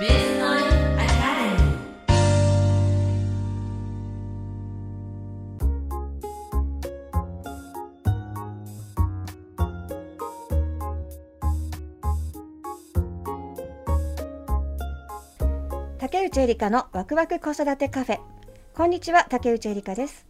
[0.00, 0.08] 竹
[16.24, 18.20] 内エリカのワクワク子育てカフェ。
[18.74, 20.24] こんにちは竹内エリカです。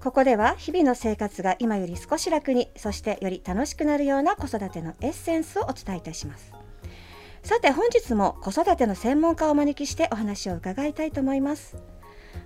[0.00, 6.57] ここでは日々の生活が今より少し楽にそしてより楽しくなるような子育てのエッセンスをお伝えいたします。
[7.48, 11.78] さて本日も子育ての専門家をお招きしてお話を伺いたいと思います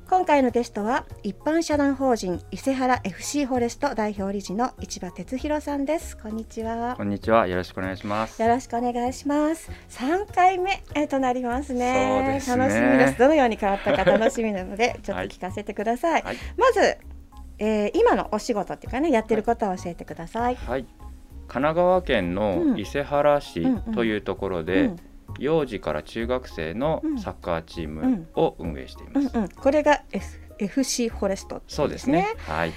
[0.08, 7.48] 今回のゲストは一般社団法人伊勢原 FC フォレスト代表理事の市場哲弘さんですこんにちはこんにちは。
[7.48, 8.40] よろしくお願いします。
[8.40, 9.72] よろしくお願いします。
[9.88, 12.38] 三回目えとなりますね。
[12.38, 13.18] ね楽しみです。
[13.18, 16.22] どのように変わったか 楽しみなので、ちょっと聞かせてください。
[16.22, 16.36] はい。
[16.56, 16.96] まず、
[17.58, 20.54] えー今のお仕事っていうかね、やってることを教えてください。
[20.54, 20.86] はい。
[21.52, 24.96] 神奈川県うんの伊勢原市というところうでん、
[25.38, 29.30] 幼児から中学生のサッカーチームを運営しています。
[29.34, 32.34] うんうん、これが、F、FC フォレスト、そうですね。。
[32.38, 32.72] はい。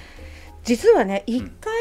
[0.66, 1.74] 実はね、一回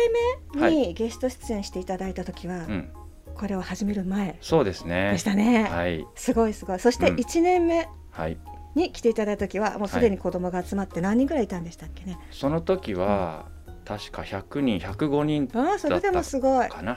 [0.55, 2.91] 目はにゲスト出演していただいた時は、うん。
[3.35, 5.25] これを始める前そうですねでし。
[5.25, 5.65] たね。
[5.65, 6.07] はい。
[6.15, 6.79] すごいすごい。
[6.79, 8.39] そしてうん一年目はい。
[8.77, 12.19] に来ていただいた時は、もうすでに子供が集まって何人ぐらいいたんでしたっけね。
[12.31, 13.47] その時は
[13.85, 16.69] 確か100人、105人ああ、それでもすごい。
[16.69, 16.97] かな。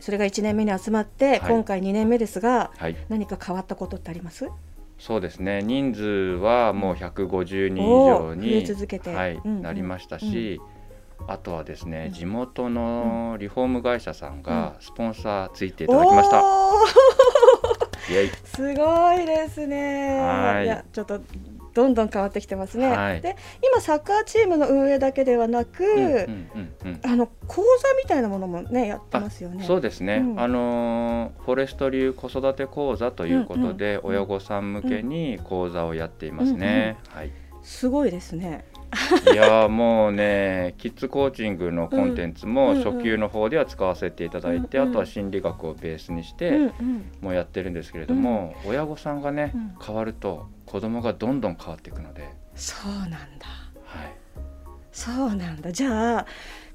[0.00, 1.52] それが1年目に集まって、はい。
[1.52, 2.96] 今回2年目ですがはい。
[3.08, 4.48] 何か変わったことってあります？
[4.98, 5.62] そうですね。
[5.62, 6.04] 人数
[6.42, 9.62] はもう150人以上に続けて、はい、うんうん。
[9.62, 10.58] なりましたし、
[11.28, 16.42] あとはですね、地元のリフォーム会社さんがスポンサーついていただきました。
[18.44, 20.18] すごいですね。
[20.20, 21.20] はいやちょっと
[21.76, 23.20] どんどん変わってきてますね、はい。
[23.20, 23.36] で
[23.70, 26.26] 今サッカーチームの運営だけではなく、
[27.02, 29.62] あの講座みたいなものもねやってますよね。
[29.64, 30.40] そうですね、うん。
[30.40, 36.96] あのーフォレスト流子育て講座ということで、親御さん向けに講座をやっていますね。
[37.10, 37.30] はい、
[37.62, 38.64] すごいですね。
[39.30, 42.54] いやーもうねキッズコーチングのコンテンツうん。
[42.54, 42.82] もうん。
[42.82, 46.72] 初級の方では使わせていただいて、あとは心理学をベースにして、
[47.20, 49.74] もうやってるんですけれども、親御さんがね、うん。
[49.84, 53.16] 変わると子供がどんどん変わっていくので、そうなんだ。
[53.84, 54.16] はい、
[54.92, 55.72] そうなんだ。
[55.72, 56.26] じゃあ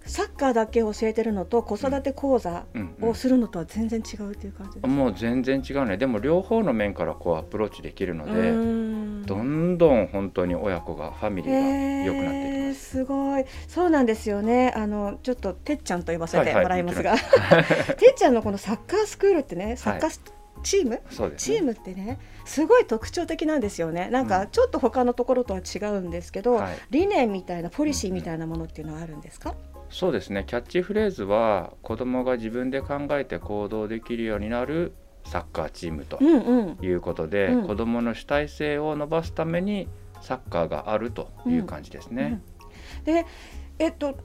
[0.05, 2.95] サッカーだけ教えてるのと子育て講座うん。
[3.01, 5.97] うんをするのとは全然違うっていう感じですか、もう全然違うね。
[5.97, 8.31] でも両方の面からこうアプローチできるので、
[9.25, 12.89] どんどん本当に親子がファミリーが良くなっていきます。
[12.91, 13.45] すごい。
[13.67, 14.71] そうなんですよね。
[14.75, 17.15] あのちょっとてっちゃんと呼ばせてはいはいもらいますが、
[17.97, 20.09] てっちゃんのこのサッカースクールってねサッカー
[20.63, 21.01] チーム、ね。
[21.37, 24.09] チームってねすごい特徴的なんですよね。
[24.09, 24.29] なんうん。
[24.29, 26.77] かちょっと他のところとは違うんですけど、はい。
[26.89, 29.55] 理念みたいなポリシーみたいなものっていうのはあるんですか、
[29.89, 30.43] そうですね。
[30.47, 34.93] キャッチフレーズは子供が自分で考えて行動できるようになる
[35.25, 36.77] サッカーチームとうんうん。
[36.81, 37.67] いうことで、うん。
[37.67, 39.87] 子供の主体性を伸ばすために
[40.21, 42.41] サッカーがあるという感じですね。
[43.05, 43.25] で
[43.79, 44.17] えっと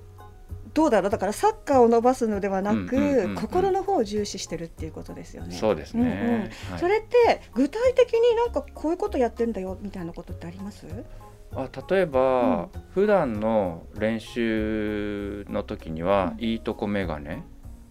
[0.77, 1.11] どうだろう？
[1.11, 5.57] だからサッカーを伸ばすのではなく、うんうんうんうん心の方を重視してるっていうことですよね。
[5.57, 6.79] そうですね、はい。
[6.79, 10.87] それって具体的になんかこういうことやってんだよみたいなことってあります？
[11.55, 17.43] あ例えば、普段の練習の時には、いいとこメガネ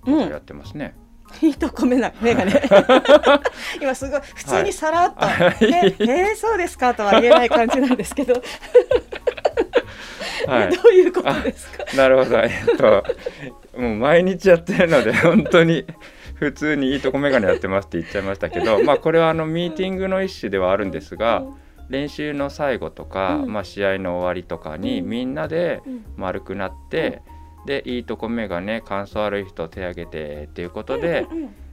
[0.05, 0.95] やってますね。
[1.41, 2.11] いいとこメガ
[2.45, 2.61] ネ。
[3.81, 5.71] 今すごい普通にさらっと、はい。
[5.71, 5.95] ね。
[5.99, 8.35] えーそうですかとは言えない感じなんですけど、
[10.47, 10.75] はい。
[10.75, 11.85] どういうことですか？
[11.97, 13.03] なるほど、えっと、
[13.79, 15.85] もう毎日やってるので、 本当に
[16.35, 21.43] 普通にいいとこメガネやってますって言っちゃいましたけど、まあ、これはあのミーティングの一種ではあるんですが、
[21.89, 23.53] 練習の最後とか、うん。
[23.53, 25.09] まあ、試合の終わりとかに、うん。
[25.09, 27.21] みんなでうん丸くなって、
[27.65, 31.25] でいいとこメガネ感想悪い人手挙げてっていうことで、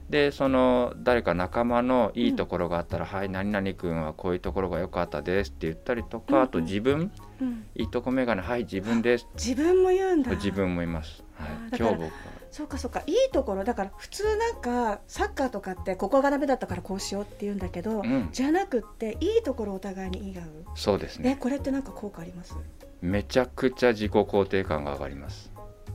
[0.09, 10.31] でその誰か仲間のいいところがあったら「はい何々君はこういうところが良かったです」って言ったりとか、あと自分うんいいとこメガネはい自分です自分も言うんだ。
[10.35, 11.23] 自分もいます。
[11.35, 12.09] はい、今日僕は
[12.51, 20.49] そうかそうかいいところだから普通なんかサッカーとかってここがダメだったからこうしようって言うんだけど、うんじゃなくっていいところをお互いに言い合う。
[20.59, 22.55] えそうですねこれってなんか効果あります？
[23.01, 25.51] めちゃくちゃ自己肯定感が上がります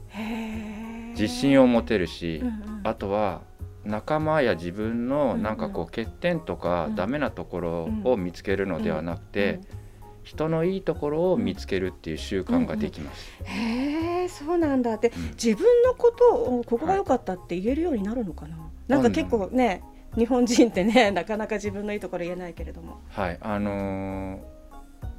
[0.09, 1.13] へえ。
[1.13, 3.43] 自信を持てるし、うんうんあとは
[3.85, 6.95] 仲間や自分のうんなんかこう欠点とかうん。
[6.95, 9.61] ダメなところを見つけるのではなくて、
[10.23, 13.47] 人のいいところを見つけるっていう習慣ができます、うん。
[13.47, 14.95] へえそうなんだ。
[14.95, 15.23] ってうん。
[15.31, 18.57] 自分のことをここが良かったって言えるようになるのかな、
[18.89, 19.83] なんか結構ね
[20.17, 23.01] 日本人ってねなかなか自分のいいところ言えないけれども。
[23.11, 23.39] はい。
[23.41, 24.59] あのー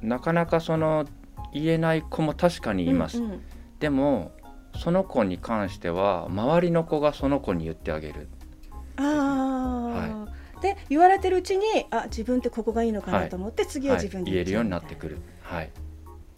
[0.02, 1.04] なかなかその
[1.52, 3.40] 言えない子も確かにいます、うんうん。
[3.80, 4.32] でも
[4.76, 8.28] その子に関しては周りの子がその子に言ってあげる
[9.00, 10.26] あ
[10.58, 15.18] あ、で言われてるうちにあ自分ってここがいいのかはないと思って、次ははい自分で言えるようになっってくる。
[15.42, 15.70] はい。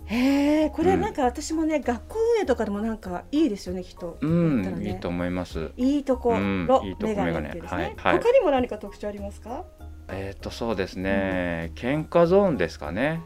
[0.04, 1.00] へえこれうん。
[1.00, 4.84] なんか私もね、学校運営とかでもなんかいいですよねきっと、うやったらね。
[4.84, 5.70] んいいと思います。
[5.76, 7.50] いいところ、うんいいとこメガネ。
[7.50, 8.18] ですね、はいはい。
[8.18, 9.64] 他にも何か特徴ありますか？
[10.08, 13.20] えっ、とそうですね、喧嘩ゾーンですかね。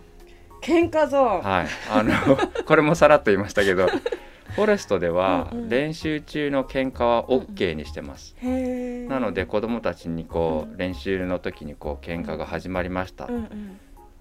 [0.62, 1.66] 喧嘩ゾーン、はい。
[1.90, 2.12] あの
[2.66, 5.68] これもさらっと言いましたけどフォレストではうんうん。
[5.68, 8.75] 練習中の喧嘩は OK にしてます、へえ
[9.08, 13.80] なので子供たちにこう練習の時にこう喧嘩が始まりました、うんうん。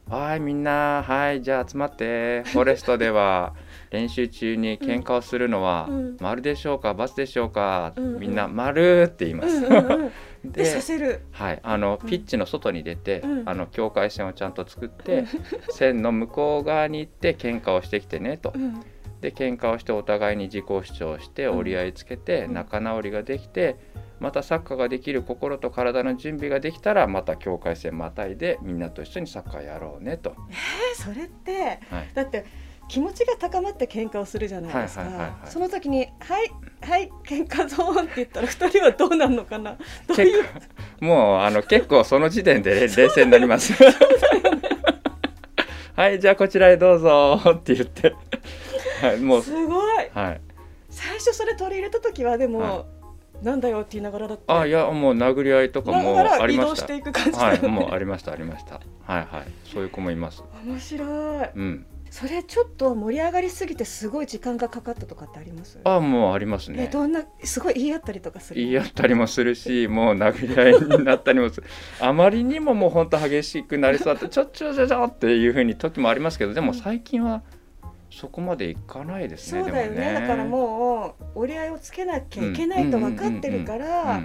[0.10, 2.44] はいみんなはいじゃあ集まって。
[2.44, 3.54] フォレストでは
[3.92, 6.18] 練習中に喧嘩をするのはうん。
[6.20, 9.62] 丸でしょうか×でしょうか、みんな丸って言います、
[10.44, 11.22] ででさせる。
[11.32, 12.10] はい、あのうん。
[12.10, 13.50] ピッチの外に出て、うん。
[13.50, 15.28] あの境界線をちゃんと作っうてん、
[15.72, 18.54] 線の向こう側に行って喧嘩をしてきてねと。
[18.56, 18.82] うん
[19.25, 21.57] で喧嘩をしてお互いに自己主張してうん。
[21.57, 22.54] 折り合いつけてうん。
[22.54, 23.77] 仲直りができて
[24.19, 32.45] またサッカーができる心と体の準備ができたらまた境界線またいでみんなと一緒にサッカーやろうねと、えそれってはい、だって
[32.88, 36.51] 気持ちが高まって喧嘩をするじゃないですか、その時に「はい
[36.81, 39.72] はい喧嘩ゾーン」って言ったら二人はどうなるのかな？
[40.07, 40.44] どう結いう？
[41.01, 43.74] 構もうあの結構その時点で 冷静になります。
[45.95, 48.13] はいじゃあこちらへどうぞって言って、
[49.07, 49.42] はい、もう。
[49.42, 50.10] すごい。
[50.13, 50.42] はい。
[50.90, 52.86] 最初それ取り入れた時はでも、は
[53.42, 54.44] なんだよって言いながらだって。
[54.48, 56.88] あいやもう殴り合いとかもありました。
[56.88, 58.75] ていく感じだはいもうありましたありました。
[58.75, 58.81] は
[59.19, 59.52] いはい。
[59.72, 60.44] そういう子もいます。
[60.66, 61.50] 面白い。
[61.56, 61.86] うん。
[62.12, 65.80] それちょっと盛り上がりすぎてすごい時間がかかったとかってあります？
[65.84, 71.68] あもうありますえねどんなすごい言い合ったりとかする言い合ったりもするしもう殴り合いになったりもする。
[72.00, 77.42] あまりにももう本当激しくなりそうだってちょちょちょちょっていうふうに時もありますけどでも最近は
[78.15, 79.97] そこまでいかないですねそうだよね。
[79.97, 84.21] でもだからもう折り合いをつけなきゃいけないと分かってるから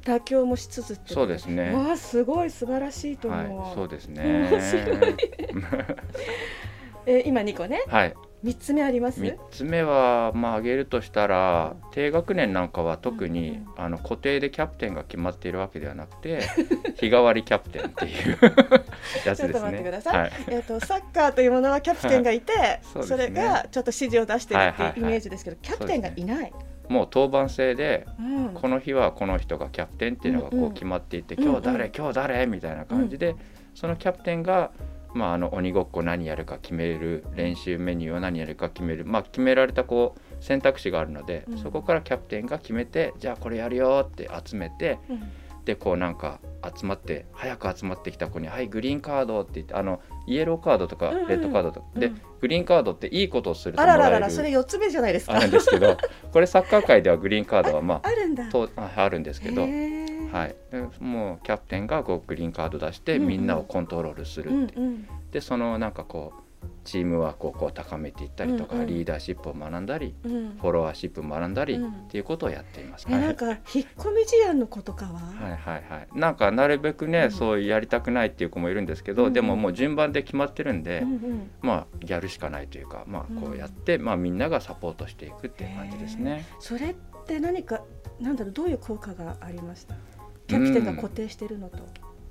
[0.00, 1.72] 妥協もしつつってそうですね。
[1.72, 4.48] わあすごい素晴らしいとはい思う、そうですね。
[4.50, 5.14] 面白い
[7.06, 7.84] え今2個ね。
[7.88, 8.14] はい。
[8.44, 13.84] 3つ目あります？3つ目はまあ挙げるとしたら低学年なんかは特に、うん。
[13.84, 16.40] あの固定でキャプテンが決まっているわけではなくて
[16.98, 18.38] 日替わりキャプテンっていう
[19.24, 19.46] やつですね。
[19.46, 20.18] ちょっと待ってください。
[20.18, 26.52] はい、えっとサッカーというものはキャプテンがいて、それがちょっと指示を出してるってはいうイメージですけど、キャプテンがいない。
[26.88, 28.48] もう当番制でうん。
[28.54, 33.34] この日はこの人がキャプテンっていうのがこう決まっていて、今日誰今日誰みたいな感じで、
[33.74, 34.70] そのキャプテンが、
[35.14, 41.58] まあ、あの鬼ごっこ何やるか決める練習メニューを何やるか決める、まあ、決められたこう選択肢があるので、うん。
[41.58, 45.22] そこからキャプテンが決めてじゃあこれやるよって集めてうん
[45.66, 46.38] でこうなんか
[46.74, 52.20] 集まって早く集まってきた子に「はいグリーンカード」って言ってあのイエローカードとかうんうんレッドカードとか、でうん。
[52.40, 55.34] グリーンカードっていいことをするとあもらえるららららそれ4つ目じゃないですか。
[55.34, 55.96] あるんですけど
[56.32, 58.46] これサッカー界ではグリーンカードはまあるんだ。
[58.46, 59.68] あとああるんですけど、はい、
[60.70, 63.28] でもうキャプテンがこうグリーンカード出してうんうん。
[63.28, 65.08] みんなをコントロールするって、うんうん。
[65.32, 66.45] でそのなんかこう
[66.86, 68.86] チームワークをこう高めていったりとか、うんうん。
[68.86, 70.56] リーダーシップを学んだりうん。
[70.58, 71.90] フォロワーシップを学んだり、うん。
[71.90, 73.06] っていうことをやっています。
[73.08, 73.58] えはいなんか引っ
[73.96, 77.30] 込み思案の子とかは、はいはいはい、なんかなるべくね、うん。
[77.30, 81.50] そうやりたくないっていう子もいるんですけど、うんでももう順番で決まってるんで、うんうん。
[81.60, 86.46] まあやるしかないというか、まあ、こうやって、まあ、みんながサポートしていくっていう感じですね。
[86.60, 86.94] それっ
[87.26, 87.82] て何か
[88.20, 89.96] なんだろうどういう効果がありました？
[90.46, 91.78] キャプテンが固定してるのと、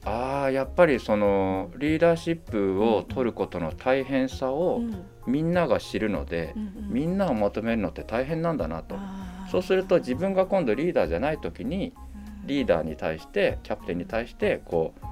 [0.06, 5.06] ああやっぱりそのリーダーシップを取ることの大変さをうん。
[5.28, 6.54] みんなが知るので、
[6.88, 8.96] みんなをまとめるのって大変なんだなと。
[9.52, 11.94] そうすると自分が今度リーダーじゃない時に
[12.46, 15.06] リーダーに対してキャプテンに対してこう、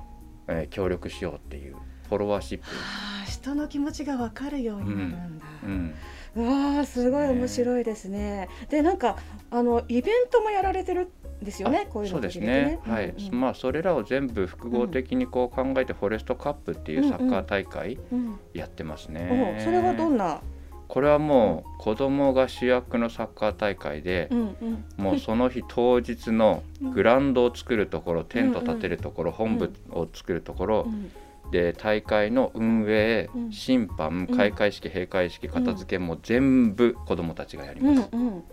[0.50, 1.76] えー協力しようっていう
[2.10, 5.96] フォロワーシップ、あー人の気持ちが分かるようになるんだ、うん、
[6.36, 8.50] うわーすごい面白いですね。
[8.70, 9.18] でなんか
[9.50, 11.88] あのイベントもやられてるんですよね。
[11.90, 13.40] こういうのそうですね、はい、うんうん。
[13.42, 18.40] まあそれらを全部複合的にこう考えてフォレストカップっていうサッカー大会うん。
[18.54, 19.62] やってますおね。
[19.64, 20.42] それはどんな、
[20.88, 26.62] これはもう子供が主役のサッカー大会でう、んうん、もうその日当日の
[26.94, 31.12] グラウンドを作るところ、テント立てるところ、ん本部を作るところ、うん。
[31.52, 33.52] で大会の運営、うん。
[33.52, 34.38] 審判うん。
[34.38, 38.10] 開会式閉会式片付けも全部子供たちがやりうんます。
[38.12, 38.44] うん。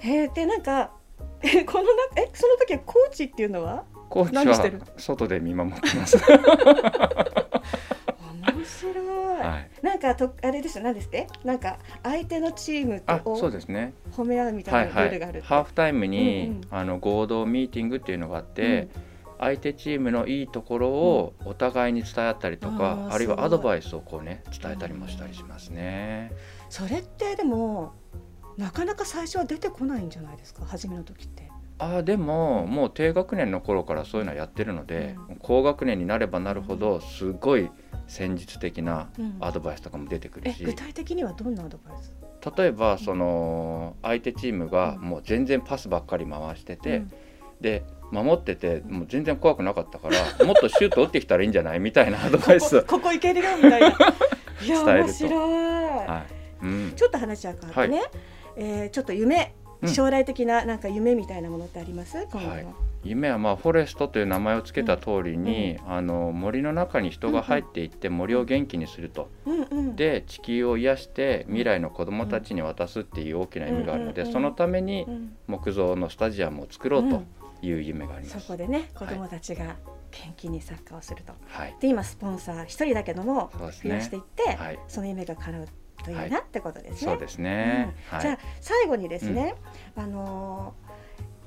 [0.00, 0.92] へえでなんか
[1.42, 3.84] えこのなえその時はコーチっていうのは？
[4.08, 4.78] コーチ何してる？
[4.78, 6.18] は外で見守ってます。
[6.18, 6.34] 面
[8.64, 9.02] 白
[9.38, 9.40] い。
[9.40, 9.70] はい。
[9.82, 11.26] なんかとあれですよ何ですって？
[11.44, 13.94] なんか相手のチームあ、をそうですね。
[14.12, 15.46] 褒め合うみたなルはいいはいールがあるって。
[15.46, 18.88] ハーフタイムに、うんうんあの合同ミーティングっていうのがあって、
[19.38, 26.32] 相手チームのいいところをお互いに伝え合ったりとか、あーあるいはアドバイスをこうね伝えたりもしたりしますね。
[26.68, 27.94] それってでも
[28.60, 30.64] なかなか最初は出てこないんじゃないですか？
[30.66, 31.48] 初めの時って。
[31.78, 37.70] あーでももう低学年の頃からそういうのはやってるので、高学年になればなるほどすごい
[38.06, 39.36] 戦術的なうん。
[39.40, 42.14] アドバイスとかも出てくるし、え具体的にはどんなアドバイス？
[42.56, 45.08] 例えばその相手チームがうん。
[45.08, 47.10] もう全然パスばっかり回してて、うん。
[47.62, 51.80] で守っててもう全然怖くなかったから もっとシュート打ってきたらいいんじゃない？
[51.80, 53.88] みたいなアドバイスをここいけるよみたいな。
[54.62, 56.26] いや面白い、は
[56.62, 56.66] い。
[56.66, 58.02] うん、ちょっと話は変わってね、
[58.60, 59.88] えーちょっと夢うん。
[59.88, 62.26] 将来的ななんか夢みたいなものってあります？
[62.30, 62.66] 今後の、はい。
[63.02, 69.96] 夢はまあフォレストという名前を付けた通りに、あの森の中に人が入っていって森を元気にすると、うんうん。
[69.96, 74.40] で地球を癒して未来の子どもたちに渡すっていう大きな意味があるので、うんうんうん。
[74.40, 77.22] そのためにうん木造のスタジアムを作ろうと
[77.62, 78.40] いう夢があります。
[78.40, 79.76] そこでね子供たちが
[80.10, 83.50] 元気にサッカーをすると、はい、で今スポンサー一人だけども
[83.82, 85.68] 増やしていってはい、その夢が叶う
[86.02, 86.96] といいはなってことですね。
[87.12, 87.94] そうですね。
[88.08, 89.54] はい、うんじゃあ最後にですね、
[89.96, 90.90] あのー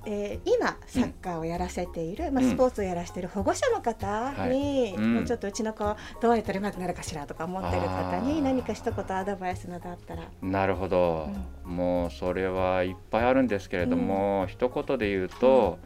[0.06, 4.94] えー今サッカーをやらせている、まあ、うんスポーツをやらせている保護者の方に、はい。
[4.96, 5.14] うん。
[5.16, 10.24] もうちょっとうちの子どうやったらうまくなるかしらとか思ってる方に何か一言アドバイスなどあったら。
[10.42, 11.30] なるほど、
[11.64, 15.80] もうそれはいっぱいあるんですけれども、一言で言うと、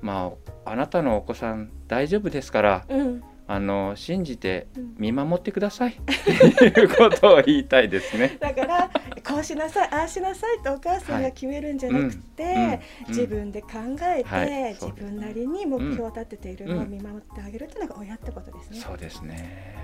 [0.00, 0.32] ま
[0.64, 6.30] ああなたのお子さん大丈夫ですからうんあの信じてうん見守ってくださいって
[6.64, 8.36] いうことを言いたいですね。
[8.40, 8.90] だから
[9.26, 13.68] こうしなさいああしなさいとお母さんが決めるんじゃなくて、うんうん自分で考
[14.02, 18.80] えて、はい自分なりに目標を立てているのを見守ってあげるというのが親ってことですね。
[18.80, 19.74] そうですね。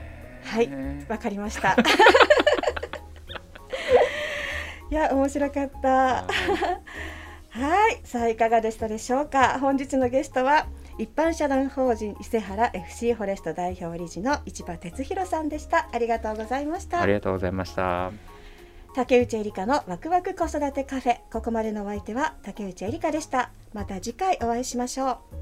[0.42, 0.70] はい
[1.08, 1.76] わかりました。
[4.90, 5.88] いや面白かった。
[7.50, 9.58] はい、 さあいかがでしたでしょうか？
[9.60, 10.66] 本日のゲストは
[10.98, 15.88] 一般社団法人伊勢原 FC フォレスト代表理事の市場哲弘さんでした。
[15.92, 17.06] ありがとうございましたあ。
[17.06, 18.12] りがとうございました。
[18.94, 21.18] 竹内えりかのワクワク子育てカフェ。
[21.32, 23.50] ここまでのお相手は竹内えりかでした。
[23.72, 25.39] また次回お会いしましょう。